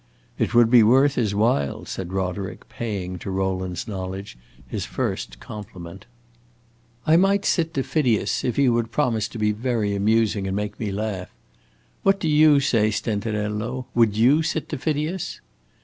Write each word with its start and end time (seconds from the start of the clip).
"It 0.39 0.55
would 0.55 0.71
be 0.71 0.81
worth 0.81 1.13
his 1.13 1.35
while," 1.35 1.85
said 1.85 2.11
Roderick, 2.11 2.67
paying, 2.67 3.19
to 3.19 3.29
Rowland's 3.29 3.87
knowledge, 3.87 4.35
his 4.67 4.83
first 4.83 5.39
compliment. 5.39 6.07
"I 7.05 7.17
might 7.17 7.45
sit 7.45 7.75
to 7.75 7.83
Phidias, 7.83 8.43
if 8.43 8.55
he 8.55 8.67
would 8.67 8.91
promise 8.91 9.27
to 9.27 9.37
be 9.37 9.51
very 9.51 9.93
amusing 9.95 10.47
and 10.47 10.55
make 10.55 10.79
me 10.79 10.91
laugh. 10.91 11.29
What 12.01 12.19
do 12.19 12.27
you 12.27 12.59
say, 12.59 12.89
Stenterello? 12.89 13.85
would 13.93 14.17
you 14.17 14.41
sit 14.41 14.69
to 14.69 14.79
Phidias?" 14.79 15.39